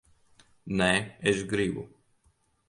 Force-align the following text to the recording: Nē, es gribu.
Nē, 0.79 0.87
es 1.33 1.43
gribu. 1.53 1.85